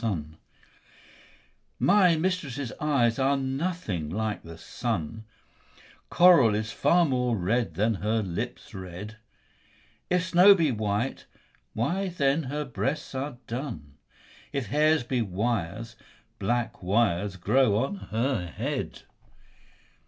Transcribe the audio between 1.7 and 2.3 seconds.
My